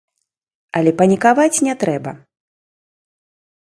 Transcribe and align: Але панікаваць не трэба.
Але 0.81 0.91
панікаваць 1.03 1.53
не 1.69 1.73
трэба. 1.87 2.11